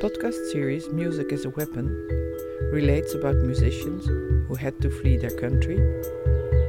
podcast 0.00 0.52
series 0.52 0.88
Music 0.90 1.32
as 1.32 1.44
a 1.44 1.50
Weapon 1.50 1.88
relates 2.70 3.14
about 3.14 3.34
musicians 3.34 4.06
who 4.46 4.54
had 4.54 4.80
to 4.80 4.88
flee 4.90 5.16
their 5.16 5.32
country 5.32 5.76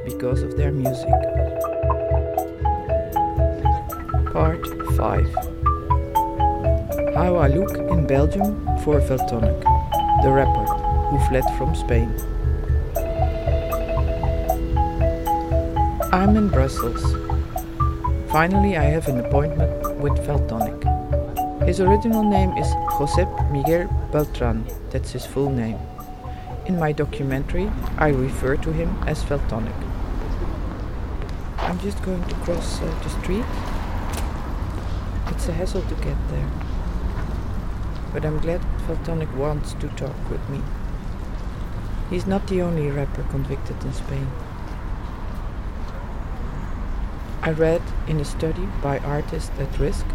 because 0.04 0.42
of 0.42 0.56
their 0.56 0.72
music. 0.72 1.14
Part 4.32 4.66
5 4.96 5.34
How 7.14 7.36
I 7.36 7.46
look 7.46 7.78
in 7.78 8.04
Belgium 8.08 8.66
for 8.82 9.00
Valtonyc, 9.00 9.62
the 10.24 10.32
rapper 10.32 10.66
who 11.10 11.18
fled 11.28 11.44
from 11.56 11.76
Spain. 11.76 12.12
I'm 16.12 16.36
in 16.36 16.48
Brussels. 16.48 17.04
Finally, 18.28 18.76
I 18.76 18.86
have 18.86 19.06
an 19.06 19.20
appointment 19.20 20.00
with 20.00 20.18
Valtonyc. 20.26 20.99
His 21.64 21.78
original 21.78 22.22
name 22.22 22.56
is 22.56 22.66
Josep 22.96 23.50
Miguel 23.52 23.86
Beltran, 24.10 24.64
that's 24.90 25.12
his 25.12 25.26
full 25.26 25.50
name. 25.50 25.78
In 26.64 26.78
my 26.78 26.90
documentary, 26.90 27.70
I 27.98 28.08
refer 28.08 28.56
to 28.56 28.72
him 28.72 28.96
as 29.06 29.22
Valtonyc. 29.24 29.74
I'm 31.58 31.78
just 31.80 32.02
going 32.02 32.24
to 32.24 32.34
cross 32.36 32.80
uh, 32.80 32.86
the 33.02 33.10
street. 33.10 33.44
It's 35.28 35.48
a 35.48 35.52
hassle 35.52 35.82
to 35.82 35.94
get 35.96 36.16
there. 36.30 36.50
But 38.14 38.24
I'm 38.24 38.38
glad 38.38 38.62
Valtonyc 38.88 39.36
wants 39.36 39.74
to 39.74 39.88
talk 39.88 40.30
with 40.30 40.48
me. 40.48 40.62
He's 42.08 42.26
not 42.26 42.46
the 42.48 42.62
only 42.62 42.90
rapper 42.90 43.22
convicted 43.24 43.84
in 43.84 43.92
Spain. 43.92 44.28
I 47.42 47.50
read 47.50 47.82
in 48.08 48.18
a 48.18 48.24
study 48.24 48.66
by 48.82 48.98
Artists 49.00 49.52
at 49.58 49.78
Risk 49.78 50.06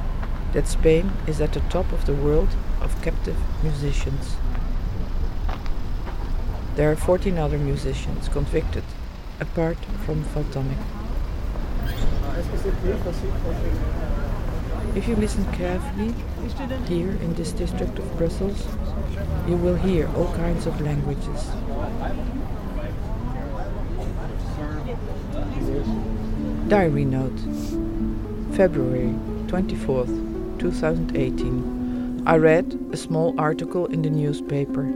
that 0.55 0.67
Spain 0.67 1.11
is 1.27 1.41
at 1.41 1.51
the 1.51 1.59
top 1.69 1.91
of 1.91 2.05
the 2.05 2.13
world 2.13 2.47
of 2.79 3.01
captive 3.01 3.35
musicians. 3.61 4.37
There 6.75 6.89
are 6.89 6.95
14 6.95 7.37
other 7.37 7.57
musicians 7.57 8.29
convicted, 8.29 8.85
apart 9.41 9.77
from 10.05 10.23
Valtonyc. 10.23 10.77
If 14.95 15.09
you 15.09 15.17
listen 15.17 15.45
carefully, 15.51 16.13
here 16.87 17.11
in 17.11 17.33
this 17.33 17.51
district 17.51 17.99
of 17.99 18.17
Brussels, 18.17 18.65
you 19.49 19.57
will 19.57 19.75
hear 19.75 20.07
all 20.15 20.33
kinds 20.35 20.65
of 20.65 20.79
languages. 20.79 21.49
Diary 26.69 27.03
note 27.03 27.37
February 28.55 29.13
24th, 29.47 30.34
2018, 30.65 32.23
I 32.25 32.37
read 32.37 32.79
a 32.91 32.97
small 32.97 33.35
article 33.39 33.85
in 33.85 34.01
the 34.01 34.09
newspaper, 34.09 34.91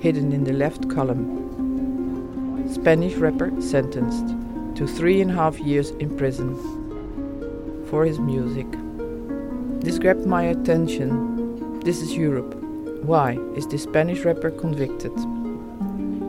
hidden 0.00 0.32
in 0.32 0.42
the 0.42 0.52
left 0.52 0.90
column. 0.90 2.68
Spanish 2.68 3.14
rapper 3.14 3.52
sentenced 3.62 4.34
to 4.74 4.88
three 4.88 5.20
and 5.20 5.30
a 5.30 5.34
half 5.34 5.60
years 5.60 5.90
in 6.00 6.16
prison 6.16 6.56
for 7.86 8.04
his 8.04 8.18
music. 8.18 8.66
This 9.80 10.00
grabbed 10.00 10.26
my 10.26 10.42
attention. 10.42 11.78
This 11.80 12.02
is 12.02 12.16
Europe. 12.16 12.56
Why 13.04 13.38
is 13.54 13.68
this 13.68 13.84
Spanish 13.84 14.24
rapper 14.24 14.50
convicted? 14.50 15.12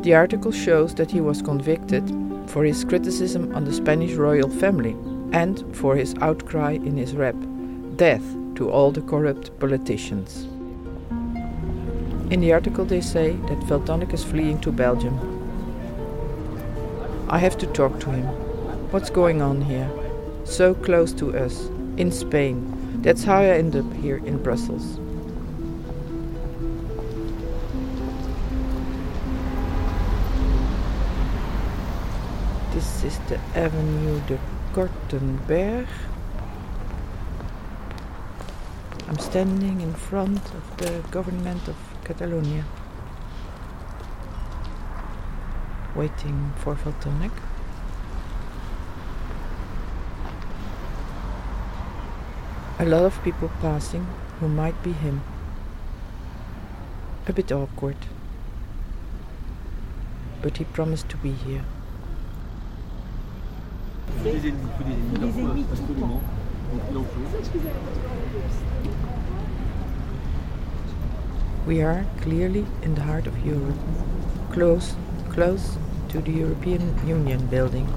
The 0.03 0.13
article 0.13 0.51
shows 0.51 0.93
that 0.95 1.09
he 1.09 1.19
was 1.19 1.41
convicted 1.41 2.07
for 2.45 2.63
his 2.63 2.85
criticism 2.85 3.55
on 3.55 3.63
the 3.63 3.73
Spanish 3.73 4.13
royal 4.13 4.49
family 4.49 4.95
and 5.31 5.63
for 5.75 5.95
his 5.95 6.13
outcry 6.21 6.73
in 6.73 6.95
his 6.95 7.15
rap 7.15 7.35
Death 7.95 8.42
to 8.55 8.69
all 8.69 8.91
the 8.91 9.01
corrupt 9.01 9.57
politicians. 9.59 10.43
In 12.31 12.41
the 12.41 12.53
article, 12.53 12.85
they 12.85 13.01
say 13.01 13.31
that 13.31 13.59
Valtonyc 13.67 14.13
is 14.13 14.23
fleeing 14.23 14.59
to 14.61 14.71
Belgium. 14.71 15.17
I 17.29 17.37
have 17.39 17.57
to 17.59 17.67
talk 17.67 17.99
to 18.01 18.09
him. 18.09 18.25
What's 18.91 19.09
going 19.09 19.41
on 19.41 19.61
here? 19.61 19.89
So 20.45 20.73
close 20.73 21.13
to 21.13 21.37
us, 21.37 21.69
in 21.97 22.11
Spain. 22.11 23.01
That's 23.01 23.23
how 23.23 23.37
I 23.37 23.57
end 23.57 23.75
up 23.75 23.91
here 23.93 24.17
in 24.17 24.41
Brussels. 24.41 24.99
This 32.73 33.03
is 33.03 33.19
the 33.29 33.39
Avenue 33.55 34.19
de 34.27 34.39
Kortenberg. 34.73 35.87
I'm 39.07 39.19
standing 39.19 39.81
in 39.81 39.93
front 39.93 40.39
of 40.53 40.77
the 40.77 41.03
government 41.11 41.67
of 41.67 41.75
Catalonia, 42.03 42.65
waiting 45.95 46.53
for 46.57 46.75
Valtonyc. 46.75 47.31
A 52.79 52.85
lot 52.85 53.03
of 53.03 53.21
people 53.23 53.49
passing 53.61 54.07
who 54.39 54.47
might 54.49 54.81
be 54.83 54.93
him. 54.93 55.21
A 57.27 57.33
bit 57.33 57.51
awkward. 57.51 57.97
But 60.41 60.57
he 60.57 60.65
promised 60.65 61.07
to 61.09 61.17
be 61.17 61.31
here. 61.31 61.63
We 71.67 71.81
are 71.81 72.05
clearly 72.21 72.65
in 72.81 72.95
the 72.95 73.01
heart 73.01 73.27
of 73.27 73.45
Europe, 73.45 73.77
close, 74.51 74.95
close 75.29 75.77
to 76.09 76.19
the 76.19 76.31
European 76.31 77.07
Union 77.07 77.45
building. 77.47 77.87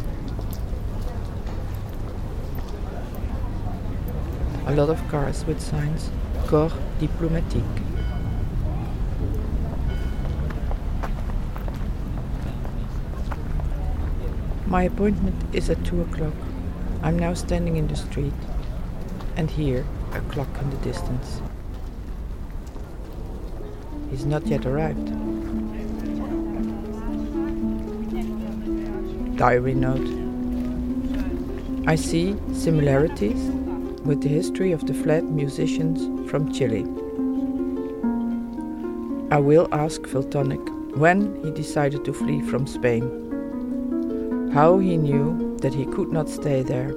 A 4.67 4.75
lot 4.75 4.91
of 4.91 5.01
cars 5.09 5.47
with 5.47 5.61
signs 5.61 6.11
Corps 6.47 6.73
Diplomatique. 7.01 7.65
My 14.67 14.83
appointment 14.83 15.37
is 15.55 15.71
at 15.71 15.83
2 15.87 16.03
o'clock. 16.03 16.35
I'm 17.03 17.19
now 17.19 17.33
standing 17.35 17.77
in 17.77 17.89
the 17.89 17.97
street 17.97 18.35
and 19.37 19.51
hear 19.51 19.85
a 20.13 20.21
clock 20.33 20.49
in 20.61 20.71
the 20.71 20.77
distance. 20.79 21.41
He's 24.11 24.25
not 24.25 24.47
yet 24.47 24.65
arrived. 24.67 25.07
Diary 29.37 29.75
note. 29.75 30.09
I 31.87 31.95
see 31.95 32.37
similarities 32.53 33.51
with 34.05 34.23
the 34.23 34.29
history 34.29 34.73
of 34.73 34.87
the 34.87 34.95
flat 34.95 35.25
musicians 35.25 36.31
from 36.31 36.51
Chile. 36.53 36.85
I 39.31 39.39
will 39.39 39.69
ask 39.73 40.01
Valtonyc 40.03 40.97
when 40.97 41.43
he 41.45 41.51
decided 41.51 42.05
to 42.07 42.13
flee 42.13 42.41
from 42.41 42.67
Spain, 42.67 44.51
how 44.55 44.79
he 44.79 44.97
knew 44.97 45.57
that 45.61 45.75
he 45.75 45.85
could 45.85 46.11
not 46.11 46.29
stay 46.29 46.63
there. 46.63 46.95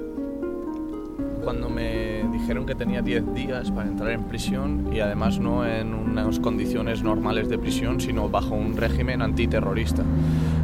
Cuando 1.42 1.68
me 1.68 2.24
dijeron 2.32 2.66
que 2.66 2.74
tenía 2.74 3.02
10 3.02 3.34
días 3.34 3.70
para 3.70 3.88
entrar 3.88 4.10
en 4.10 4.24
prisión 4.24 4.90
y 4.92 5.00
además 5.00 5.38
no 5.38 5.66
en 5.66 5.94
unas 5.94 6.38
condiciones 6.38 7.02
normales 7.02 7.48
de 7.48 7.58
prisión, 7.58 8.00
sino 8.00 8.28
bajo 8.28 8.54
un 8.54 8.76
régimen 8.76 9.22
antiterrorista. 9.22 10.04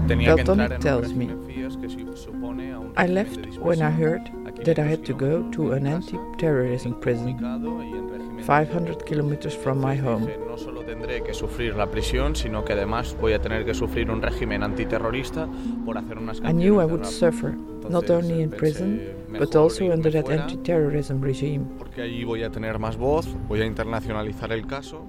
Tenía 0.06 0.34
que 0.34 0.42
entrar 0.42 0.72
en 0.72 0.80
tells 0.80 1.12
un 1.12 1.18
me. 1.18 1.46
que 1.74 2.16
supone 2.16 2.72
a 2.72 2.78
un 2.78 2.92
I 2.96 3.06
left 3.08 3.38
when 3.60 3.80
I 3.80 3.90
heard 3.90 4.30
that 4.64 4.78
I 4.78 4.92
had 4.92 5.04
to 5.04 5.14
go 5.14 5.42
to 5.50 5.72
an 5.72 5.86
anti-terrorism 5.86 6.94
prison 7.00 7.34
ubicado 7.34 7.82
y 7.82 7.88
en 7.88 8.08
régimen 8.08 8.36
de 8.36 8.42
500 8.42 9.02
kilometers 9.04 9.56
from 9.56 9.78
my 9.78 9.98
home. 9.98 10.26
no 10.46 10.56
solo 10.56 10.82
tendré 10.82 11.22
que 11.22 11.34
sufrir 11.34 11.74
la 11.74 11.90
prisión, 11.90 12.34
sino 12.36 12.64
que 12.64 12.72
además 12.72 13.16
voy 13.20 13.32
a 13.32 13.40
tener 13.40 13.64
que 13.64 13.74
sufrir 13.74 14.10
un 14.10 14.22
régimen 14.22 14.62
antiterrorista 14.62 15.48
por 15.84 15.98
hacer 15.98 16.18
unas 16.18 16.38
I 16.38 16.52
knew 16.52 16.80
I 16.80 16.84
would 16.84 17.04
suffer, 17.04 17.54
not 17.88 18.08
only 18.10 18.42
in 18.42 18.50
prison, 18.50 19.00
but 19.38 19.54
also 19.56 19.92
under 19.92 20.10
that 20.10 20.28
anti-terrorism 20.30 21.20
regime. 21.20 21.66
Porque 21.78 22.02
allí 22.02 22.24
voy 22.24 22.42
a 22.42 22.50
tener 22.50 22.78
más 22.78 22.96
voz, 22.96 23.26
voy 23.48 23.60
a 23.62 23.66
internacionalizar 23.66 24.52
el 24.52 24.66
caso. 24.66 25.04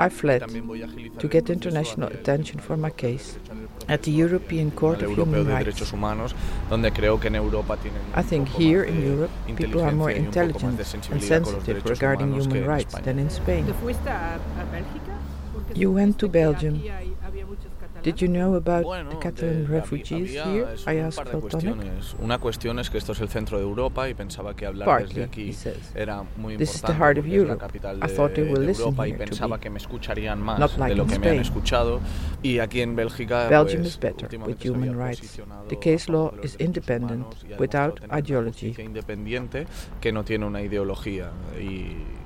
I 0.00 0.08
fled 0.10 0.40
También 0.40 0.64
voy 0.64 0.82
a 0.82 0.84
agilizar 0.84 1.18
to 1.18 1.28
get 1.28 1.50
international 1.50 2.08
attention 2.12 2.60
for 2.60 2.76
my 2.76 2.90
case 2.90 3.34
de 3.34 3.40
Derechos 3.40 3.48
del 3.48 3.94
at 3.94 4.02
the 4.02 4.12
European 4.12 4.70
Court 4.70 5.02
of 5.02 5.18
Human 5.18 5.44
Rights. 5.44 5.64
Derechos 5.64 5.92
Humanos, 5.92 6.36
donde 6.70 6.92
creo 6.92 7.18
que 7.18 7.26
en 7.26 7.34
Europa 7.34 7.76
tienen 7.78 8.00
I 8.16 8.22
think 8.22 8.48
here 8.48 8.88
in 8.88 9.02
Europe 9.02 9.30
people 9.56 9.82
are 9.82 9.90
more 9.90 10.16
inteligencia 10.16 10.68
y 10.68 10.76
un 10.78 10.78
poco 10.78 10.78
más 10.78 10.78
de 10.78 10.78
intelligent 10.78 10.78
and 10.78 10.84
sensibilidad 10.84 11.42
con 11.42 11.52
los 11.54 11.64
sensitive 11.64 11.90
regarding 11.90 12.32
human 12.32 12.64
rights 12.64 12.94
than 13.02 13.18
in 13.18 13.26
Spain. 13.26 13.66
¿Te 13.66 13.72
fuiste 13.72 14.08
a, 14.08 14.34
a 14.34 14.64
Bélgica? 14.70 15.18
Porque 15.52 15.74
You 15.74 15.92
went 15.92 16.16
to 16.18 16.28
Belgium. 16.28 16.80
Did 18.02 18.20
you 18.20 18.28
know 18.28 18.54
about 18.54 18.84
the 19.10 19.16
Catalan 19.16 19.66
refugees 19.66 20.30
here? 20.32 20.68
I 20.86 20.96
asked 20.98 21.24
Valtonyc. 21.24 21.50
cuestiones. 21.50 22.16
Una 22.20 22.38
cuestión 22.38 22.78
es 22.78 22.90
que 22.90 22.98
esto 22.98 23.12
es 23.12 23.20
el 23.20 23.28
centro 23.28 23.58
de 23.58 23.64
Europa 23.64 24.08
y 24.08 24.14
pensaba 24.14 24.54
que 24.54 24.66
hablar 24.66 24.86
Partly, 24.86 25.28
he 25.36 25.52
says. 25.52 25.76
This 26.56 26.74
is 26.76 26.82
the 26.82 26.94
heart 26.94 27.18
of 27.18 27.24
porque 27.24 27.36
es 27.36 27.48
la 27.48 27.54
Europe. 27.54 28.02
I 28.02 28.08
thought 28.08 28.34
they 28.34 28.44
will 28.44 28.60
de 28.60 28.66
listen 28.66 28.94
here 28.96 29.26
to 29.26 29.48
me. 29.48 29.58
que 29.58 29.70
me 29.70 29.78
escucharían 29.78 30.40
más 30.40 30.58
Not 30.58 30.78
like 30.78 30.92
in 30.92 31.06
que 31.06 31.18
me 31.18 31.28
han 31.28 31.34
Spain. 31.34 31.40
escuchado. 31.40 32.00
Y 32.42 32.58
aquí 32.58 32.80
en 32.80 32.94
Bélgica, 32.96 33.48
Belgium 33.48 33.84
is 33.84 33.98
better 33.98 34.28
with 34.40 34.56
human 34.64 34.96
rights. 34.96 35.40
The 35.68 35.78
case 35.78 36.08
law 36.08 36.32
is 36.42 36.56
independent, 36.58 37.26
humanos 37.26 37.44
y 37.48 37.52
ha 37.52 37.58
without 37.58 38.00
ideology. 38.12 38.74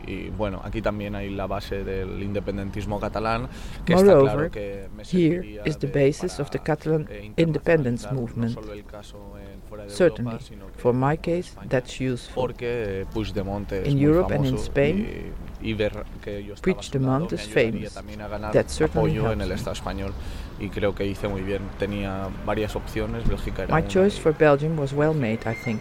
Y, 0.06 0.28
bueno 0.30 0.60
aquí 0.64 0.82
también 0.82 1.14
hay 1.14 1.30
la 1.30 1.46
base 1.46 1.84
del 1.84 2.22
independentismo 2.22 2.98
catalán 3.00 3.48
que 3.84 3.94
está 3.94 4.06
Moreover, 4.14 4.32
claro 4.34 4.50
que 4.50 4.88
me 4.96 5.02
here 5.04 5.60
is 5.64 5.78
the 5.78 5.86
de- 5.88 6.06
basis 6.06 6.40
of 6.40 6.50
the 6.50 6.58
Catalan 6.58 7.06
independence 7.36 8.06
no 8.10 8.20
movement. 8.20 8.52
solo 8.54 8.72
el 8.72 8.84
caso 8.84 9.16
en- 9.38 9.62
fuera 9.68 9.84
de 9.84 9.90
Certainly, 9.90 10.30
Europa, 10.32 10.44
sino 10.46 10.66
que 10.66 10.78
for 10.78 10.94
my 10.94 11.16
case, 11.16 11.38
España, 11.40 11.68
that's 11.68 12.00
useful. 12.00 12.34
porque 12.34 13.06
Puigdemont 13.12 13.72
es 13.72 13.88
In 13.88 13.94
muy 13.94 14.04
Europe 14.04 14.34
and 14.34 14.46
in 14.46 14.54
Spain, 14.56 15.32
y, 15.62 15.72
ver 15.74 16.04
que 16.22 16.44
yo 16.44 16.54
Puigdemont 16.56 17.32
is 17.32 17.48
famous. 17.48 17.94
también 17.94 18.20
a 18.20 18.28
ganar 18.28 18.52
That 18.52 18.66
certainly 18.68 19.10
apoyo 19.16 19.32
en 19.32 19.40
helps 19.40 19.42
el 19.42 19.48
me. 19.48 19.54
Estado 19.54 19.72
español 19.74 20.12
y 20.60 20.68
creo 20.68 20.94
que 20.94 21.06
hice 21.06 21.26
muy 21.28 21.40
bien 21.42 21.62
tenía 21.78 22.28
varias 22.44 22.76
opciones 22.76 23.26
Bélgica 23.26 23.62
era 23.64 23.74
My 23.74 23.80
una 23.82 23.88
choice 23.88 24.18
y- 24.18 24.20
for 24.20 24.36
Belgium 24.36 24.78
was 24.78 24.92
well 24.92 25.14
made, 25.14 25.38
I 25.46 25.54
think. 25.64 25.80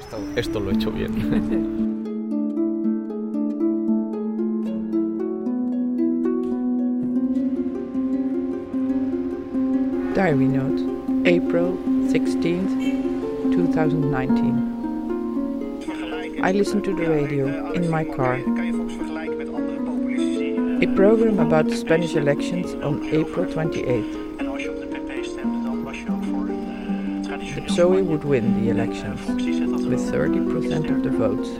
esto, 0.00 0.18
esto 0.36 0.60
lo 0.60 0.70
he 0.70 0.74
hecho 0.74 0.90
bien. 0.90 1.86
Diary 10.18 10.48
note, 10.48 10.80
April 11.28 11.76
16th, 12.10 12.74
2019. 13.54 16.42
I 16.42 16.50
listened 16.50 16.82
to 16.86 16.96
the 16.96 17.08
radio 17.08 17.70
in 17.70 17.88
my 17.88 18.02
car. 18.02 18.34
A 20.82 20.86
program 20.96 21.38
about 21.38 21.68
the 21.68 21.76
Spanish 21.76 22.16
elections 22.16 22.74
on 22.82 23.04
April 23.14 23.46
28th. 23.46 24.12
The 27.54 27.60
PSOE 27.68 28.04
would 28.04 28.24
win 28.24 28.60
the 28.60 28.70
elections 28.70 29.24
with 29.24 30.00
30% 30.10 30.90
of 30.90 31.04
the 31.04 31.10
votes. 31.10 31.50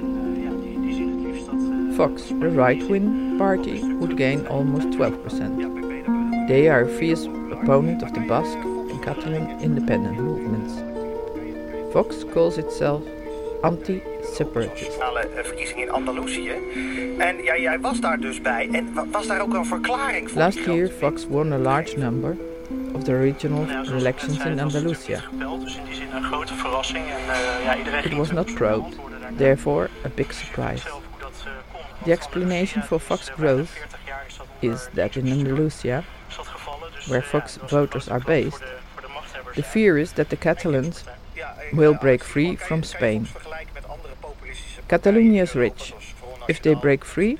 Vox, 1.97 2.31
the 2.31 2.51
right 2.51 2.83
wing 2.91 3.39
party, 3.39 3.85
would 3.99 4.17
gain 4.17 4.49
almost 4.49 4.89
12%. 4.89 6.49
They 6.49 6.69
are 6.69 6.87
fierce 6.87 7.29
opponent 7.63 8.03
of 8.03 8.11
the 8.13 8.21
Basque 8.21 8.63
and 8.91 9.01
Catalan 9.03 9.61
independent 9.61 10.19
movements. 10.19 10.73
Vox 11.93 12.25
calls 12.33 12.57
itself 12.57 13.03
anti-separatist. 13.63 14.99
eh, 14.99 15.45
verkiezingen 15.45 15.83
in 15.83 15.91
Andalusië. 15.91 16.53
En 17.19 17.43
ja, 17.43 17.57
jij 17.59 17.81
was 17.81 18.01
daar 18.01 18.19
dus 18.21 18.41
bij. 18.41 18.69
En 18.73 18.89
was 19.11 19.27
daar 19.27 19.41
ook 19.41 19.55
een 19.55 19.67
verklaring 19.67 20.31
voor? 20.31 20.39
Last 20.43 20.59
year, 20.65 20.91
Vox 20.99 21.27
won 21.27 21.53
a 21.53 21.57
large 21.59 21.99
number 21.99 22.37
of 22.93 23.03
the 23.05 23.19
regional 23.21 23.59
Nou 23.65 23.71
ja, 23.73 23.85
zoals 23.85 23.89
ik 23.89 23.93
net 23.93 24.01
elections 24.03 24.45
in 24.45 24.51
het 24.51 24.63
was 24.63 24.73
natuurlijk 24.73 24.99
Andalusia. 24.99 25.15
niet 25.17 25.25
gepeld, 25.41 25.61
dus 25.65 25.77
in 25.77 25.85
die 25.85 25.95
zin 25.95 26.07
een 26.15 26.23
grote 26.25 26.55
verrassing. 26.55 27.05
En 27.07 27.35
eh, 27.95 28.05
It 28.05 28.13
was 28.17 28.27
not 28.31 28.35
natuurlijk 28.35 28.55
proud, 28.55 28.81
beantwoorden 28.81 29.21
daarna. 29.21 29.37
therefore 29.37 29.89
a 30.05 30.09
big 30.15 30.33
surprise. 30.33 30.83
zelf 30.89 31.03
hoe 31.11 31.21
dat, 31.21 31.33
eh, 31.45 31.53
The 32.05 32.13
explanation 32.13 32.83
for 32.83 33.01
Vox 33.01 33.29
growth 33.29 33.69
is 33.69 33.79
dat 33.79 33.89
is 34.61 34.87
onder 34.89 35.09
that 35.09 35.17
in 35.17 35.33
Andalusia, 35.33 36.03
is 36.29 36.37
dat 36.37 36.47
gevallen, 36.47 36.89
dus, 36.95 36.98
where 37.09 37.23
eh, 37.25 37.29
Vox 37.31 37.55
ja, 37.55 37.61
dat 37.61 37.71
was 37.71 37.73
een 37.73 37.79
voters 37.79 38.11
are 38.11 38.25
based, 38.25 38.51
voor 38.51 38.59
de- 38.59 38.67
voor 38.93 39.03
de 39.03 39.09
machthebbers, 39.15 39.55
the 39.57 39.63
eh. 39.63 39.69
fear 39.69 39.97
is 39.99 40.11
that 40.13 40.29
the 40.29 40.37
Catalans 40.37 41.05
eh, 41.35 41.45
will 41.73 41.95
break 41.97 42.23
free 42.23 42.57
from 42.59 42.83
Spain. 42.83 43.19
Vox 43.27 43.31
vergelijken 43.31 43.69
met 43.75 43.89
andere 43.89 44.15
populistische 44.21 44.81
Catalonia 44.87 45.43
is 45.43 45.53
rich. 45.53 45.63
Europa, 45.73 45.87
zoals 45.89 46.05
Front 46.37 46.49
If 46.51 46.59
they 46.61 46.77
break 46.77 47.05
free, 47.05 47.39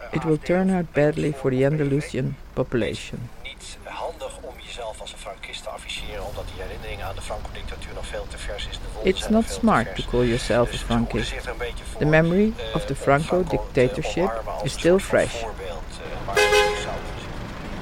eh, 0.00 0.06
it 0.16 0.24
will 0.24 0.38
turn 0.38 0.74
out 0.74 0.92
badly 0.92 1.32
for 1.32 1.50
the 1.50 1.66
Andalusian 1.66 2.36
population. 2.52 3.28
niet 3.42 3.76
handig 3.82 4.36
om 4.40 4.54
jezelf 4.66 5.00
als 5.00 5.12
een 5.12 5.18
Frankist 5.18 5.62
te 5.62 5.68
afficheren, 5.68 6.26
omdat 6.26 6.44
die 6.54 6.62
herinnering 6.62 7.02
aan 7.02 7.14
de 7.14 7.20
Franco-dictatuur 7.22 7.94
nog 7.94 8.06
veel 8.06 8.26
te 8.28 8.38
vers 8.38 8.66
is. 8.70 8.72
De 8.72 8.78
wonden 8.94 9.12
It's 9.12 9.28
not 9.28 9.50
smart 9.50 9.96
to 9.96 10.02
call 10.10 10.24
yourself 10.24 10.72
a 10.74 10.76
Frankist. 10.76 11.32
er 11.32 11.48
een 11.48 11.56
beetje 11.58 11.84
voor, 11.84 11.98
The 12.00 12.06
memory 12.06 12.52
eh, 12.56 12.74
of 12.74 12.84
the 12.84 12.94
Franco 12.94 13.44
dictatorship 13.48 14.30
is 14.62 14.72
still 14.72 14.98
fresh. 14.98 15.34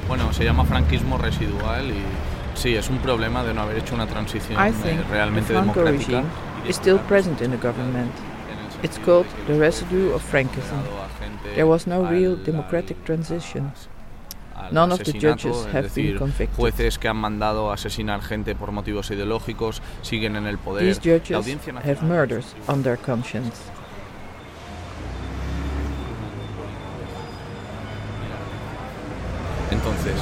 Bueno, 0.09 0.33
se 0.33 0.45
llama 0.45 0.65
franquismo 0.65 1.17
residual 1.19 1.91
y 1.91 2.03
sí, 2.55 2.75
es 2.75 2.89
un 2.91 2.99
problema 2.99 3.43
de 3.43 3.55
no 3.55 3.63
haber 3.63 3.79
hecho 3.79 3.95
una 3.95 4.07
transición 4.07 4.59
I 4.61 4.71
eh, 4.89 5.01
realmente 5.11 5.53
democrática. 5.53 5.91
regime 6.21 6.25
is 6.69 6.77
still 6.77 6.99
present 7.09 7.41
in 7.41 7.51
the 7.51 7.57
government. 7.57 8.13
It's 8.83 8.99
called 8.99 9.27
the 9.47 9.59
residue 9.59 10.13
of 10.13 10.23
Frankism. 10.23 10.77
There 11.55 11.65
was 11.67 11.87
no 11.87 12.05
real 12.07 12.33
al- 12.33 12.45
democratic 12.45 13.03
transition. 13.05 13.73
None 14.71 14.93
of 14.93 15.01
the 15.03 15.13
judges 15.13 15.57
es 15.57 15.75
have 15.75 15.83
decir, 15.85 16.11
been 16.13 16.19
convicted. 16.19 16.57
jueces 16.57 16.99
que 16.99 17.09
han 17.09 17.17
mandado 17.17 17.71
asesinar 17.73 18.23
gente 18.23 18.55
por 18.55 18.73
motivos 18.73 19.11
ideológicos 19.11 19.83
siguen 20.03 20.37
en 20.37 20.47
el 20.47 20.59
poder. 20.59 20.85
These 20.85 21.01
judges 21.01 21.47
have 21.85 22.03
murders 22.03 22.55
on 22.67 22.83
their 22.83 22.99
conscience. 22.99 23.57
Entonces, 29.75 30.15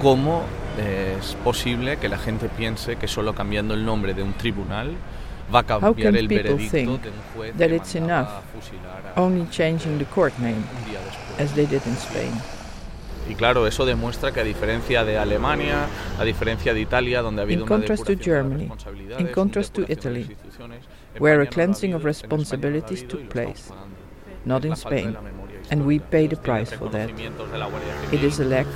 ¿cómo 0.00 0.44
es 0.78 1.34
posible 1.44 1.98
que 1.98 2.08
la 2.08 2.18
gente 2.18 2.48
piense 2.48 2.96
que 2.96 3.06
solo 3.06 3.34
cambiando 3.34 3.74
el 3.74 3.84
nombre 3.84 4.14
de 4.14 4.22
un 4.22 4.32
tribunal 4.32 4.96
va 5.54 5.60
a 5.60 5.62
cambiar 5.64 6.16
el 6.16 6.28
veredicto 6.28 6.76
de 6.76 6.88
un 6.88 7.00
juez 7.34 7.52
that 7.58 7.68
que 7.68 7.76
it's 7.76 7.94
enough 7.94 8.28
Only 9.16 9.46
changing 9.50 9.98
the 9.98 10.06
court 10.06 10.32
name, 10.38 10.64
as 11.38 11.52
they 11.52 11.66
did 11.66 11.82
in 11.86 11.92
Spain. 11.96 12.32
Y 13.28 13.34
claro, 13.34 13.66
eso 13.66 13.84
demuestra 13.84 14.32
que 14.32 14.40
a 14.40 14.44
diferencia 14.44 15.04
de 15.04 15.18
Alemania, 15.18 15.86
a 16.18 16.24
diferencia 16.24 16.72
de 16.72 16.80
Italia, 16.80 17.20
donde 17.20 17.42
ha 17.42 17.44
habido 17.44 17.60
In 17.60 17.62
una 17.64 17.76
contrast 17.76 18.04
to 18.04 18.12
de 18.12 18.16
las 18.16 18.24
Germany, 18.24 18.70
in 19.18 19.26
contrast 19.28 19.74
to 19.74 19.84
Italy, 19.88 20.34
where 21.18 21.42
a 21.42 21.46
cleansing 21.46 21.94
of 21.94 22.04
responsibilities 22.04 23.06
took 23.06 23.28
place. 23.28 23.70
Not 24.44 24.64
in 24.64 24.72
Spain, 24.72 25.16
and 25.72 25.86
we 25.86 25.98
pay 25.98 26.28
the 26.28 26.36
price 26.36 26.70
for 26.72 26.88
that. 26.90 27.08
reconocimientos 27.08 27.50
de 27.50 27.58
la 27.58 27.66
Guardia 27.66 27.92
It 28.04 28.10
Civil. 28.10 28.26
is 28.26 28.40
a 28.40 28.44
lack 28.44 28.66
of 28.66 28.72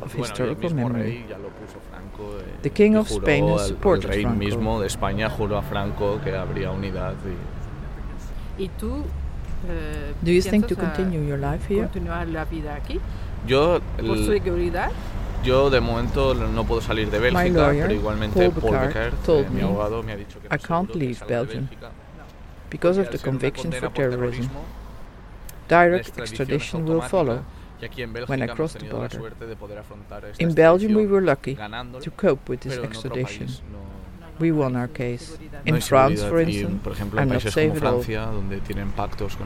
Bueno, 0.00 0.14
y 0.14 0.16
el 0.16 0.24
historical 0.24 0.74
memory. 0.74 1.02
rey 1.02 1.26
ya 1.28 1.38
lo 1.38 1.48
puso 1.50 1.78
Franco, 1.90 2.38
eh, 2.40 2.54
The 2.62 2.70
King 2.70 2.96
of 2.96 3.10
Spain 3.10 3.48
has 3.50 3.60
al- 3.62 3.68
supported 3.68 4.04
El 4.06 4.10
rey 4.14 4.22
Franco. 4.22 4.38
mismo 4.38 4.80
de 4.80 4.86
España 4.86 5.28
juró 5.30 5.58
a 5.58 5.62
Franco 5.62 6.18
que 6.24 6.34
habría 6.34 6.70
unidad. 6.70 7.14
Y... 8.58 8.62
¿Y 8.64 8.66
eh, 8.66 10.14
Do 10.22 10.30
you 10.30 10.42
think 10.42 10.66
to 10.68 10.74
continue 10.76 11.26
your 11.26 11.38
life 11.38 11.66
here? 11.68 11.82
continuar 11.86 12.26
la 12.28 12.44
vida 12.46 12.74
aquí 12.74 12.98
Yo, 13.46 13.80
por 14.06 14.16
seguridad? 14.26 14.90
yo 15.44 15.70
de 15.70 15.80
momento 15.80 16.34
no 16.34 16.64
puedo 16.64 16.80
salir 16.82 17.10
de 17.10 17.18
Bélgica, 17.18 17.48
lawyer, 17.68 17.82
pero 17.88 17.94
igualmente 17.94 18.38
Paul 18.50 18.52
Paul 18.52 18.72
Bekaert, 18.72 18.94
Bekaert, 18.94 19.22
told 19.24 19.46
eh, 19.46 19.50
mi 19.50 19.60
abogado, 19.62 20.02
me 20.02 20.12
ha 20.12 20.16
dicho 20.16 20.38
que 20.40 20.48
no 20.48 20.54
I 20.54 20.56
es 20.58 20.66
can't 20.66 20.94
leave 20.94 21.18
de 21.20 21.24
Belgium 21.26 21.66
Bélgica, 21.68 21.90
because 22.70 23.00
of 23.00 23.08
the 23.10 23.18
ser 23.18 23.30
conviction 23.30 23.72
for 23.72 23.80
por 23.80 23.92
terrorism. 23.92 24.48
Terrorismo, 25.70 25.76
la 25.76 25.84
Direct 25.84 26.18
extradition 26.18 26.84
will 26.88 27.02
follow. 27.02 27.44
y 27.80 27.84
aquí 27.84 28.02
en 28.02 28.12
Bélgica 28.12 28.30
when 28.30 28.40
I 28.40 28.44
hemos 28.44 28.56
cross 28.56 28.72
the 28.74 28.88
border. 28.88 29.18
suerte 29.18 29.46
de 29.46 29.56
poder 29.56 29.78
afrontar 29.78 30.24
esta 30.24 30.42
In 30.42 30.54
Belgium, 30.54 30.94
we 30.94 31.06
were 31.06 31.24
lucky 31.24 31.54
to 31.54 32.10
cope 32.10 32.50
with 32.50 32.60
this 32.60 32.74
pero 32.74 32.84
en 32.84 32.96
otro 32.96 33.00
extradition. 33.00 33.48
We 34.38 34.52
won 34.52 34.74
our 34.74 34.88
case. 34.88 35.38
In 35.66 35.74
hay 35.74 35.80
France, 35.82 36.22
for 36.24 36.40
instance, 36.40 36.80
I'm 37.18 37.28
not 37.28 37.42
países 37.42 37.52
safe 37.52 37.74
como 37.74 37.76
at 37.76 37.84
all. 37.84 38.02
Francia, 38.02 38.26
donde 38.26 38.60
tienen 38.60 38.90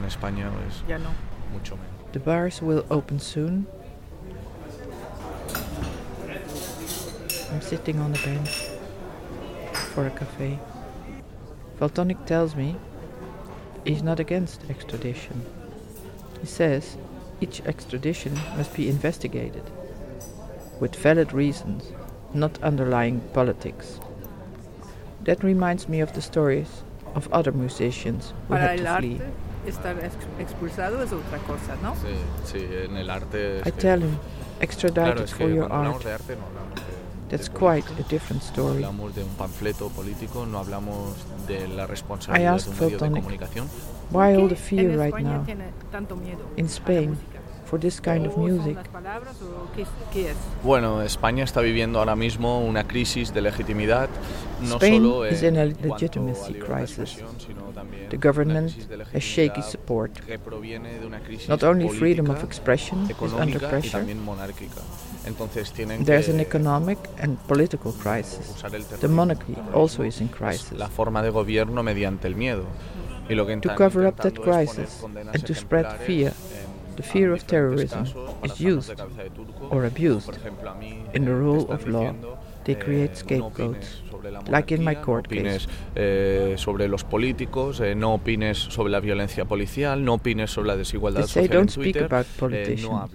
España, 0.05 0.49
no. 0.97 1.09
The 2.13 2.19
bars 2.19 2.61
will 2.61 2.85
open 2.89 3.19
soon. 3.19 3.67
I'm 7.51 7.61
sitting 7.61 7.99
on 7.99 8.13
a 8.13 8.25
bench 8.25 8.69
for 9.93 10.07
a 10.07 10.11
cafe. 10.11 10.59
Valtonyc 11.79 12.25
tells 12.25 12.55
me 12.55 12.77
he's 13.85 14.01
not 14.01 14.19
against 14.19 14.69
extradition. 14.69 15.45
He 16.45 16.51
says 16.51 16.95
each 17.41 17.59
extradition 17.65 18.35
must 18.55 18.75
be 18.75 18.87
investigated 18.87 19.63
with 20.79 20.95
valid 20.95 21.33
reasons, 21.33 21.91
not 22.35 22.61
underlying 22.61 23.21
politics. 23.33 23.99
That 25.23 25.43
reminds 25.43 25.89
me 25.89 26.01
of 26.01 26.13
the 26.13 26.21
stories 26.21 26.83
of 27.15 27.27
other 27.33 27.51
musicians 27.51 28.31
who 28.47 28.53
Para 28.53 28.67
had 28.67 28.77
to 28.77 28.97
flee. 28.99 29.21
estar 29.65 29.95
expulsado 30.37 31.01
es 31.01 31.11
otra 31.13 31.39
cosa, 31.47 31.75
¿no? 31.81 31.95
Sí, 31.95 32.13
sí, 32.45 32.67
en 32.85 32.95
el 32.95 33.09
arte. 33.09 33.63
I 33.65 33.71
tell 33.71 34.03
him, 34.03 34.19
extradited 34.61 35.03
claro, 35.03 35.23
es 35.23 35.31
for 35.31 35.47
que 35.47 35.55
your 35.55 35.67
cuando 35.67 35.97
hablamos 35.97 36.05
art. 36.05 36.21
De 37.29 37.35
arte 37.35 37.49
no 37.51 37.59
hablamos 37.59 37.79
de. 37.79 37.85
That's 37.85 37.85
quite 37.87 37.91
a 37.91 38.03
different 38.09 38.43
story. 38.43 38.83
hablamos 38.83 39.15
de 39.15 39.23
un 39.23 39.29
panfleto 39.29 39.89
político, 39.89 40.45
no 40.45 40.59
hablamos 40.59 41.15
de 41.47 41.67
la 41.67 41.87
responsabilidad 41.87 42.51
de 42.51 42.55
asked 42.55 42.73
un 42.73 42.79
medio 42.79 42.89
de 42.89 42.97
Valtonyc, 42.97 43.23
comunicación. 43.23 43.67
Why 44.11 44.35
all 44.35 44.47
the 44.49 44.55
fear 44.55 44.97
right 44.97 45.17
now? 45.19 45.43
tiene 45.45 45.65
tanto 45.91 46.15
miedo 46.15 46.39
In 46.57 46.67
Spain, 46.67 47.11
música? 47.11 47.34
For 47.65 47.79
this 47.79 47.99
kind 47.99 48.25
of 48.25 48.37
music? 48.37 48.75
¿Las 48.75 48.87
palabras 48.89 49.35
o 49.41 49.71
qué, 49.75 49.85
qué 50.13 50.31
es? 50.31 50.37
Bueno, 50.63 51.01
España 51.01 51.43
está 51.43 51.61
viviendo 51.61 51.99
ahora 51.99 52.15
mismo 52.15 52.59
una 52.65 52.87
crisis 52.87 53.33
de 53.33 53.41
legitimidad, 53.41 54.09
no 54.61 54.75
Spain 54.75 55.03
solo 55.03 55.27
is 55.27 55.43
in 55.43 55.57
a 55.57 55.65
legitimacy 55.65 56.53
crisis. 56.53 56.99
expresión, 56.99 57.39
sino 57.39 57.61
también 57.73 58.09
The 58.09 58.17
government 58.17 58.69
una 58.69 58.73
crisis 58.73 58.89
de 58.89 59.17
has 59.17 59.23
shaky 59.23 59.61
support. 59.61 60.11
que 60.25 60.39
proviene 60.39 60.99
de 60.99 61.05
una 61.05 61.19
crisis 61.19 61.49
Not 61.49 61.63
only 61.63 61.89
freedom 61.89 62.29
of 62.29 62.43
expression 62.43 63.07
is 63.09 63.33
under 63.33 63.59
pressure, 63.59 63.91
también 63.99 64.23
monárquica. 64.23 64.81
Entonces 65.25 65.71
tienen 65.71 66.05
there's 66.05 66.29
an 66.29 66.39
economic 66.39 66.99
and 67.19 67.37
political 67.47 67.91
crisis. 67.93 68.55
The 69.01 69.07
monarchy 69.07 69.55
also 69.73 70.03
is 70.03 70.21
in 70.21 70.27
crisis. 70.27 70.71
La 70.73 70.87
forma 70.87 71.23
de 71.23 71.31
gobierno 71.31 71.81
mediante 71.81 72.27
el 72.27 72.35
miedo. 72.35 72.65
Y 73.27 73.33
lo 73.33 73.47
que 73.47 73.57
To 73.57 73.73
cover 73.73 74.05
up 74.05 74.17
that 74.17 74.33
intentando 74.35 74.59
es 74.83 74.89
poner 75.01 75.23
crisis 75.23 75.33
and 75.33 75.43
to 75.45 75.55
spread 75.55 75.97
fear, 76.05 76.31
the 76.95 77.03
fear 77.03 77.31
of 77.33 77.43
terrorism 77.45 78.03
is 78.43 78.59
used 78.59 78.95
cabeza 78.95 79.23
de 79.23 79.29
turco. 79.29 79.67
or 79.71 79.85
abused. 79.85 80.25
Por 80.25 80.35
ejemplo, 80.35 80.69
a 80.69 80.75
mí, 80.75 81.03
In 81.13 81.25
the 81.25 81.31
rule 81.33 81.65
of 81.69 81.87
law, 81.87 82.13
they 82.63 82.75
create 82.75 83.15
scapegoats, 83.15 83.59
opines 83.61 84.01
sobre 84.09 84.31
la 84.31 84.41
like 84.49 84.73
in 84.73 84.83
my 84.83 84.95
court 84.95 85.27
case. 85.27 85.67
eh, 85.95 86.55
sobre 86.57 86.87
los 86.87 87.03
políticos, 87.03 87.79
eh, 87.79 87.95
no 87.95 88.15
opines 88.15 88.57
sobre 88.57 88.91
la 88.91 88.99
violencia 88.99 89.45
policial, 89.45 90.03
no 90.03 90.15
opines 90.15 90.51
sobre 90.51 90.67
la 90.69 90.75
desigualdad 90.77 91.21
They 91.21 91.27
say 91.27 91.43
social 91.43 91.51
en 91.53 91.57
don't 91.61 91.69
speak 91.69 91.83
Twitter, 91.93 92.03
about 92.05 92.25
eh, 92.25 92.39
politicians. 92.39 92.89
no. 92.89 93.09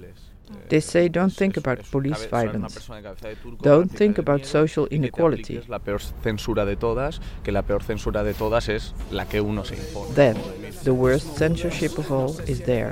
They 0.68 0.80
say 0.80 1.08
don't 1.08 1.32
think 1.34 1.56
about 1.58 1.80
police 1.90 2.16
cabe- 2.16 2.28
ser 2.28 2.32
una 2.34 2.52
violence. 2.52 2.75
persona 2.75 2.96
de 2.99 3.02
cabeza 3.04 3.28
de 3.28 3.37
turco, 3.37 3.62
Don't 3.68 3.92
think 3.96 4.18
about 4.18 4.44
social 4.44 4.84
y 4.87 4.88
que 4.88 4.88
te 4.90 4.96
inequality. 4.96 5.60
La 5.68 5.78
peor 5.78 6.00
censura 6.00 6.64
de 6.64 6.76
todas, 6.76 7.20
que 7.44 7.52
la 7.52 7.62
peor 7.62 7.82
censura 7.84 8.22
de 8.25 8.34
todas 8.34 8.68
es 8.68 8.92
la 9.12 9.26
que 9.26 9.40
uno 9.40 9.64
se 9.64 9.76
impone. 9.76 10.12
Then, 10.14 10.37
the 10.84 10.90
worst 10.90 11.37
censorship 11.38 11.99
of 11.99 12.10
all 12.10 12.34
is 12.49 12.62
there 12.64 12.90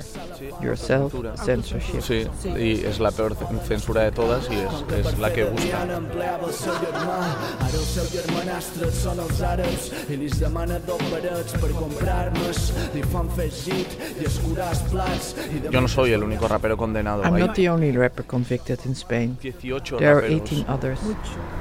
your 0.62 0.76
self 0.76 1.14
censorship. 1.44 2.00
Sí, 2.00 2.26
y 2.56 2.84
es 2.84 3.00
la 3.00 3.10
peor 3.10 3.36
censura 3.66 4.02
de 4.04 4.12
todas 4.12 4.48
y 4.50 4.54
es, 4.54 5.06
es 5.06 5.18
la 5.18 5.32
que 5.32 5.44
busca. 5.44 5.82
Ara 5.82 5.98
el 5.98 7.84
seu 7.84 8.06
germanastre 8.12 8.90
són 8.94 9.20
els 9.24 9.40
àrabs 9.44 9.88
i 10.08 10.18
li 10.20 10.28
demana 10.38 10.78
dos 10.86 11.02
parets 11.12 11.56
per 11.60 11.70
comprar-mes. 11.76 12.62
Li 12.94 13.02
fan 13.12 13.30
fer 13.36 13.48
git 13.52 13.96
i 14.20 14.26
escurar 14.28 14.70
els 14.74 14.82
plats. 14.92 15.34
I 15.48 15.62
Yo 15.70 15.80
no 15.80 15.88
soy 15.88 16.12
el 16.12 16.22
único 16.24 16.48
rapero 16.48 16.76
condenado. 16.76 17.22
I'm 17.24 17.38
not 17.38 17.54
the 17.54 17.68
only 17.68 17.92
rapper 17.92 18.24
convicted 18.24 18.84
in 18.86 18.94
Spain. 18.94 19.36
18 19.42 19.98
There 19.98 20.10
are 20.10 20.22
raperos. 20.22 20.52
18 20.52 20.66
others. 20.68 21.00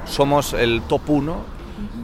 Somos 0.05 0.53
el 0.53 0.81
top 0.87 1.09
1 1.09 1.56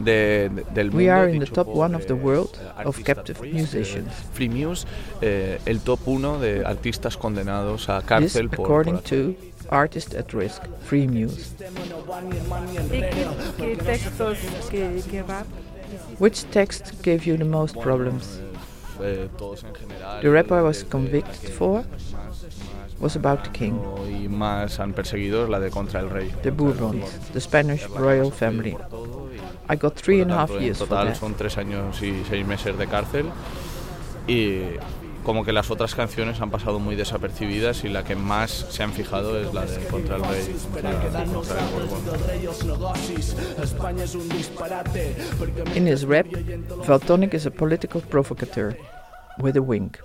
de, 0.04 0.50
de- 0.54 0.64
del 0.74 0.86
mundo. 0.90 0.96
We 0.98 1.10
are 1.10 1.30
in 1.30 1.40
the 1.40 1.46
top 1.46 1.68
one 1.68 1.94
of 1.94 2.06
the 2.06 2.14
eh, 2.14 2.16
world 2.16 2.50
of 2.84 2.98
captive 3.02 3.40
musicians. 3.42 4.08
eh, 4.08 4.26
Freemuse, 4.32 4.86
eh, 5.20 5.58
el 5.66 5.80
top 5.80 6.00
1 6.06 6.38
de 6.38 6.64
artistas 6.64 7.16
condenados 7.16 7.88
a 7.88 7.98
This 8.00 8.08
cárcel 8.08 8.50
por, 8.50 8.66
according 8.66 8.94
por 8.96 9.02
to 9.04 9.34
Artist 9.70 10.14
at 10.14 10.32
Risk, 10.32 10.62
Freemuse. 10.86 11.54
Qué, 12.90 13.26
qué 13.58 13.76
textos, 13.76 14.38
qué, 14.70 15.02
qué 15.10 15.22
rap? 15.22 15.46
Which 16.18 16.44
text 16.50 16.92
gave 17.02 17.24
you 17.24 17.36
the 17.36 17.44
most 17.44 17.76
problems? 17.80 18.40
eh, 19.00 19.28
todos 19.36 19.64
en 19.64 19.74
general. 19.74 20.20
The 20.20 20.30
rap 20.30 20.50
I 20.52 20.62
was 20.62 20.84
convicted 20.84 21.50
for 21.50 21.84
was 23.00 23.16
about 23.16 23.42
the 23.44 23.50
king, 23.50 23.74
y 24.08 24.28
más 24.28 24.78
han 24.78 24.92
perseguido 24.92 25.48
la 25.48 25.58
de 25.60 25.70
contra 25.70 26.00
el 26.00 26.10
rey. 26.10 26.32
the 26.42 26.50
Bourbons, 26.50 27.10
the 27.32 27.40
Spanish 27.40 27.86
royal 27.88 28.30
family. 28.30 28.76
I 29.68 29.76
got 29.76 29.94
three 29.94 30.20
and 30.20 30.30
a 30.30 30.38
half 30.38 30.50
years 30.50 30.80
En 30.80 30.88
total 30.88 31.14
son 31.14 31.34
tres 31.34 31.56
años 31.56 32.02
y 32.02 32.22
seis 32.28 32.46
meses 32.46 32.76
de 32.76 32.86
cárcel 32.86 33.26
y 34.26 34.60
como 35.24 35.44
que 35.44 35.52
las 35.52 35.70
otras 35.70 35.94
canciones 35.94 36.40
han 36.40 36.50
pasado 36.50 36.78
muy 36.78 36.96
desapercibidas 36.96 37.84
y 37.84 37.88
la 37.88 38.04
que 38.04 38.14
más 38.14 38.50
se 38.50 38.82
han 38.82 38.92
fijado 38.92 39.40
es 39.40 39.54
la 39.54 39.64
de 39.64 39.82
Contra 39.86 40.16
el 40.16 40.22
Rey, 40.22 40.54
contra, 40.70 40.90
el. 40.90 40.96
In 45.76 45.88
his 45.88 46.04
rap, 46.04 46.26
Valtonic 46.86 47.32
is 47.32 47.46
a 47.46 47.50
political 47.50 48.02
provocateur 48.02 48.76
with 49.38 49.56
a 49.56 49.62
wink. 49.62 49.98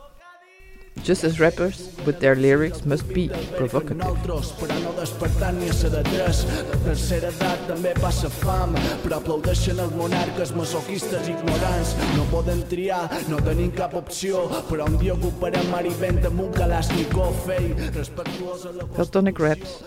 Just 1.03 1.23
as 1.23 1.39
rappers 1.39 1.89
with 2.05 2.19
their 2.19 2.35
lyrics 2.35 2.85
must 2.85 3.07
be 3.07 3.29
provocative. 3.57 3.97
Nosaltres, 3.97 4.51
però 4.59 4.75
no 4.83 4.91
despertant 4.97 5.59
ni 5.59 5.69
a 5.69 5.73
ser 5.73 5.89
de 5.93 6.03
tres. 6.05 6.43
La 6.69 6.79
tercera 6.85 7.31
edat 7.33 7.63
també 7.69 7.93
passa 7.97 8.29
fam, 8.29 8.75
però 9.03 9.19
aplaudeixen 9.19 9.79
els 9.79 9.95
monarques 9.97 10.53
masoquistes 10.57 11.29
ignorants. 11.31 11.95
No 12.17 12.27
poden 12.33 12.61
triar, 12.71 13.01
no 13.31 13.39
tenim 13.45 13.71
cap 13.75 13.95
opció, 13.97 14.45
però 14.69 14.87
un 14.89 14.97
dia 15.01 15.15
ocuparem 15.15 15.71
mar 15.73 15.85
i 15.87 15.93
vent 16.01 16.21
amb 16.29 16.43
un 16.45 16.51
Kalashnikov, 16.53 17.47
ei, 17.55 17.71
respectuós 17.95 18.67
a 18.69 18.75
la 18.75 18.89
Valtonyc 18.97 19.39
raps. 19.39 19.79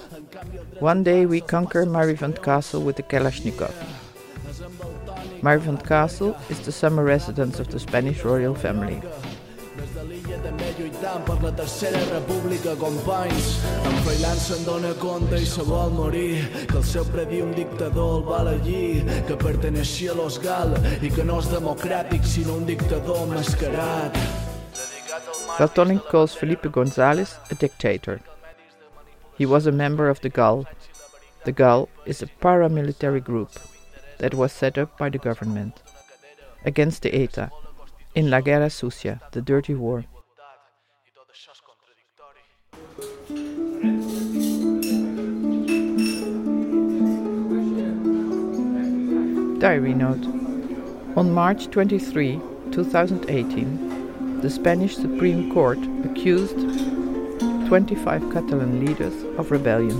One 0.80 1.04
day 1.04 1.26
we 1.26 1.40
conquer 1.40 1.84
Marivent 1.86 2.42
Castle 2.42 2.82
with 2.82 2.96
the 2.96 3.04
Kalashnikov. 3.04 3.74
Marivent 5.42 5.86
Castle 5.86 6.36
is 6.48 6.60
the 6.60 6.72
summer 6.72 7.04
residence 7.04 7.60
of 7.60 7.68
the 7.68 7.78
Spanish 7.78 8.24
royal 8.24 8.54
family. 8.54 9.00
De 10.02 11.10
per 11.26 11.36
la 11.42 11.50
tercera 11.54 11.98
república, 12.10 12.72
companys. 12.74 13.50
En 13.86 14.00
Freiland 14.02 14.40
se'n 14.42 14.64
dona 14.66 14.90
compte 14.98 15.38
i 15.38 15.46
se 15.46 15.62
vol 15.62 15.94
morir, 15.94 16.42
que 16.66 16.80
el 16.80 16.82
seu 16.88 17.04
predí 17.06 17.38
un 17.40 17.52
dictador 17.54 18.26
el 18.40 18.58
que 19.28 19.36
perteneixia 19.36 20.10
a 20.10 20.16
los 20.16 20.40
Gal 20.42 20.74
i 21.02 21.10
que 21.10 21.22
no 21.22 21.38
és 21.38 21.46
democràtic 21.52 22.26
sinó 22.26 22.56
un 22.56 22.66
dictador 22.66 23.28
mascarat. 23.28 24.18
Calls 26.10 26.34
Felipe 26.34 26.68
González 26.68 27.38
a 27.52 27.54
dictator. 27.54 28.18
He 29.38 29.46
was 29.46 29.66
a 29.66 29.72
member 29.72 30.08
of 30.08 30.20
the 30.22 30.30
GAL. 30.30 30.66
The 31.44 31.52
GAL 31.52 31.88
is 32.06 32.22
a 32.22 32.30
paramilitary 32.42 33.22
group 33.22 33.50
that 34.18 34.34
was 34.34 34.50
set 34.50 34.78
up 34.78 34.98
by 34.98 35.10
the 35.10 35.18
government 35.18 35.80
against 36.64 37.02
the 37.02 37.14
ETA 37.14 37.52
in 38.14 38.28
La 38.28 38.40
Guerra 38.40 38.68
Sucia, 38.68 39.20
the 39.32 39.40
dirty 39.40 39.74
war. 39.74 40.04
Diary 49.58 49.94
note. 49.94 50.26
On 51.16 51.32
March 51.32 51.70
23, 51.70 52.40
2018, 52.72 54.40
the 54.40 54.50
Spanish 54.50 54.96
Supreme 54.96 55.50
Court 55.52 55.78
accused 56.04 56.58
25 57.68 58.30
Catalan 58.32 58.84
leaders 58.84 59.14
of 59.38 59.50
rebellion. 59.50 59.96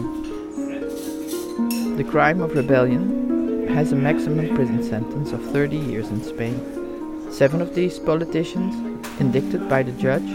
The 1.97 2.05
crime 2.05 2.43
of 2.43 2.55
rebellion 2.55 3.69
has 3.69 3.93
a 3.93 3.97
maximum 3.97 4.55
prison 4.55 4.83
sentence 4.83 5.33
of 5.33 5.43
30 5.53 5.77
years 5.77 6.09
in 6.09 6.23
Spain. 6.23 6.82
Seven 7.33 7.63
of 7.63 7.75
these 7.75 7.99
politicians, 7.99 8.75
indicted 9.19 9.67
by 9.67 9.83
the 9.83 9.93
judge, 9.93 10.31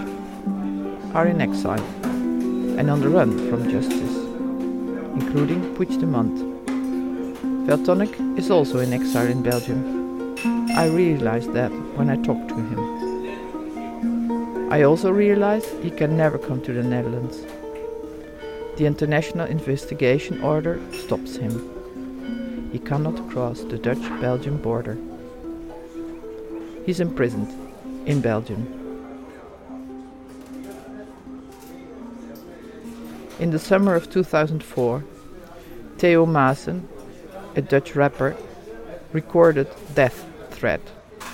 are 1.13 1.27
in 1.27 1.41
exile 1.41 1.85
and 2.79 2.89
on 2.89 3.01
the 3.01 3.07
run 3.07 3.37
from 3.49 3.69
justice, 3.69 4.15
including 5.13 5.75
Puigdemont. 5.75 6.35
Valtonyc 7.67 8.39
is 8.39 8.49
also 8.49 8.79
in 8.79 8.93
exile 8.93 9.27
in 9.27 9.43
Belgium. 9.43 10.35
I 10.75 10.87
realized 10.87 11.53
that 11.53 11.71
when 11.95 12.09
I 12.09 12.15
talked 12.15 12.49
to 12.49 12.55
him. 12.55 12.79
I 14.71 14.81
also 14.81 15.11
realized 15.11 15.69
he 15.83 15.91
can 15.91 16.17
never 16.17 16.39
come 16.39 16.61
to 16.61 16.73
the 16.73 16.81
Netherlands. 16.81 17.43
The 18.77 18.87
international 18.87 19.45
investigation 19.45 20.41
order 20.41 20.81
stops 20.93 21.35
him. 21.35 21.61
He 22.71 22.79
cannot 22.79 23.29
cross 23.29 23.61
the 23.61 23.77
Dutch 23.77 24.01
Belgian 24.19 24.57
border. 24.57 24.97
He's 26.87 27.01
imprisoned 27.01 27.53
in 28.05 28.21
Belgium. 28.21 28.65
In 33.41 33.51
the 33.51 33.59
summer 33.59 33.93
of 33.93 34.09
2004, 34.09 35.03
Theo 35.97 36.25
Maassen, 36.25 36.87
a 37.57 37.61
Dutch 37.61 37.93
rapper, 37.93 38.37
recorded 39.11 39.67
Death 39.95 40.25
Threat. 40.51 40.79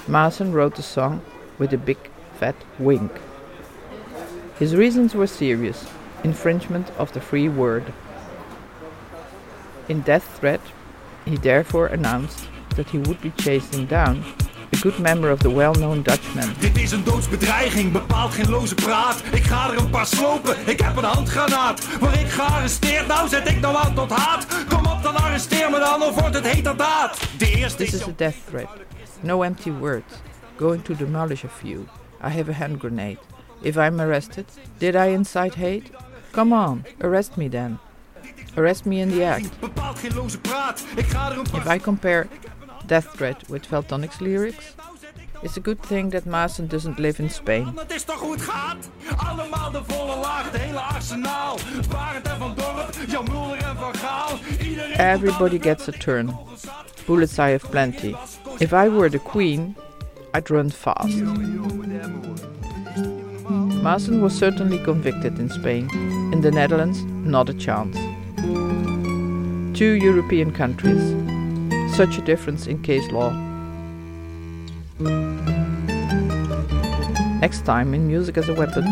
Maassen 0.07 0.53
wrote 0.53 0.75
the 0.75 0.81
song 0.81 1.21
with 1.59 1.71
a 1.71 1.77
big 1.77 1.99
fat 2.39 2.55
wink. 2.79 3.11
His 4.57 4.75
reasons 4.75 5.13
were 5.13 5.27
serious 5.27 5.85
infringement 6.23 6.89
of 6.97 7.13
the 7.13 7.21
free 7.21 7.47
word. 7.47 7.93
In 9.87 10.01
Death 10.01 10.39
Threat, 10.39 10.61
he 11.25 11.37
therefore 11.37 11.85
announced 11.85 12.47
that 12.75 12.89
he 12.89 12.97
would 12.97 13.21
be 13.21 13.29
chasing 13.29 13.85
down 13.85 14.25
good 14.83 14.99
member 14.99 15.31
of 15.31 15.39
the 15.39 15.49
well 15.49 15.71
known 15.71 16.01
Dutchman. 16.01 16.49
Dit 16.59 16.77
is 16.77 16.91
een 16.91 17.03
doodsbedreiging, 17.03 17.91
bepaalt 17.91 18.33
geen 18.33 18.49
loze 18.49 18.75
praat. 18.75 19.23
Ik 19.31 19.43
ga 19.43 19.71
er 19.71 19.77
een 19.77 19.89
paar 19.89 20.05
slopen, 20.05 20.55
ik 20.65 20.79
heb 20.79 20.95
een 20.95 21.03
handgranaat. 21.03 21.97
Word 21.99 22.15
ik 22.15 22.29
gearresteerd, 22.29 23.07
nou 23.07 23.27
zet 23.27 23.49
ik 23.49 23.59
nou 23.59 23.75
aan 23.75 23.93
tot 23.93 24.11
haat. 24.11 24.47
Kom 24.69 24.85
op, 24.85 25.03
dan 25.03 25.15
arresteer 25.15 25.69
me 25.69 25.79
dan, 25.79 26.03
of 26.03 26.19
wordt 26.19 26.35
het 26.35 26.51
heterdaad. 26.51 27.19
De 27.37 27.55
eerste 27.55 27.83
This 27.83 27.93
is... 27.93 28.07
a 28.07 28.13
death 28.15 28.35
threat. 28.49 28.67
No 29.19 29.41
empty 29.41 29.71
words. 29.71 30.13
Going 30.55 30.83
to 30.83 30.95
demolish 30.95 31.43
a 31.43 31.49
few. 31.49 31.79
I 32.23 32.29
have 32.29 32.51
a 32.51 32.53
hand 32.53 32.79
grenade. 32.79 33.19
If 33.61 33.75
I'm 33.75 33.99
arrested, 33.99 34.45
did 34.77 34.95
I 34.95 35.13
incite 35.13 35.55
hate? 35.55 35.83
Come 36.31 36.55
on, 36.55 36.85
arrest 37.01 37.35
me 37.35 37.49
then. 37.49 37.79
Arrest 38.55 38.85
me 38.85 38.99
in 38.99 39.09
the 39.09 39.25
act. 39.25 39.59
Bepaalt 39.59 39.99
geen 39.99 40.13
loze 40.15 40.39
praat. 40.39 40.83
Ik 40.95 41.05
ga 41.05 41.31
er 41.31 41.37
If 41.53 41.73
I 41.73 41.79
compare 41.79 42.27
Death 42.87 43.15
Threat 43.15 43.49
with 43.49 43.69
Valtonyc's 43.69 44.19
lyrics, 44.21 44.75
it's 45.41 45.57
a 45.57 45.59
good 45.59 45.81
thing 45.81 46.09
that 46.11 46.25
Maassen 46.25 46.67
doesn't 46.67 46.99
live 46.99 47.19
in 47.19 47.29
Spain. 47.29 47.73
Het 47.77 47.91
is 47.91 48.03
toch 48.03 48.19
hoe 48.19 48.31
het 48.31 48.41
gaat? 48.41 48.89
Allemaal 49.15 49.71
de 49.71 49.81
volle 49.87 50.15
laag, 50.15 50.51
het 50.51 50.61
hele 50.61 50.79
arsenaal. 50.79 51.57
Barend 51.89 52.25
en 52.25 52.31
er 52.31 52.37
Van 52.37 52.55
Dorp, 52.55 52.93
Jan 53.07 53.27
Mulder 53.31 53.57
en 53.57 53.75
Van 53.75 53.95
Gaal. 53.95 54.39
Everybody 54.97 55.59
gets 55.59 55.87
a 55.87 55.91
turn. 55.91 56.37
Bullets 57.05 57.37
I 57.37 57.51
have 57.51 57.69
plenty. 57.69 58.15
If 58.57 58.71
I 58.71 58.89
were 58.89 59.09
the 59.09 59.19
queen, 59.19 59.75
I'd 60.33 60.49
run 60.49 60.71
fast. 60.71 61.21
Maassen 63.83 64.21
was 64.21 64.37
certainly 64.37 64.79
convicted 64.83 65.39
in 65.39 65.49
Spain. 65.49 65.89
In 66.31 66.41
the 66.41 66.51
Netherlands, 66.51 67.03
not 67.03 67.49
a 67.49 67.53
chance. 67.53 67.97
Two 69.77 69.93
European 70.01 70.51
countries. 70.51 71.22
Such 71.93 72.17
a 72.17 72.21
difference 72.21 72.65
in 72.65 72.81
case 72.81 73.11
law. 73.11 73.29
Next 77.39 77.65
time 77.65 77.93
in 77.93 78.07
Music 78.07 78.35
as 78.37 78.49
a 78.49 78.53
Weapon, 78.55 78.83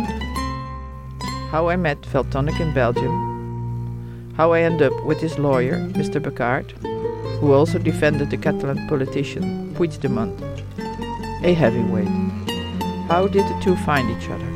how 1.49 1.67
I 1.67 1.77
met 1.77 2.01
Valtonyc 2.03 2.59
in 2.59 2.71
Belgium, 2.75 4.33
how 4.37 4.51
I 4.51 4.61
end 4.61 4.83
up 4.83 4.93
with 5.03 5.19
his 5.19 5.39
lawyer, 5.39 5.77
Mr. 5.93 6.21
Bekaert, 6.21 6.73
who 7.39 7.53
also 7.53 7.79
defended 7.79 8.29
the 8.29 8.37
Catalan 8.37 8.87
politician 8.87 9.73
Puigdemont, 9.73 10.39
a 11.43 11.53
heavyweight. 11.53 12.07
How 13.09 13.27
did 13.27 13.47
the 13.47 13.59
two 13.63 13.75
find 13.77 14.11
each 14.11 14.29
other? 14.29 14.50